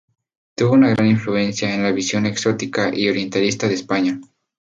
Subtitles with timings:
[0.55, 4.19] Tuvo una gran influencia en la visión exótica y orientalista de España.